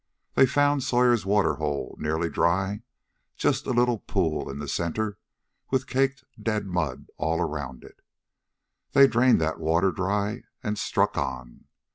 [0.33, 2.81] They found Sawyer's water hole nearly dry,
[3.37, 5.19] just a little pool in the center,
[5.69, 7.99] with caked, dead mud all around it.
[8.93, 11.65] They drained that water dry and struck on.